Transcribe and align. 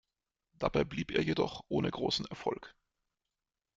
Dabei 0.57 0.83
blieb 0.83 1.11
er 1.11 1.21
jedoch 1.21 1.63
ohne 1.67 1.91
großen 1.91 2.25
Erfolg. 2.25 2.75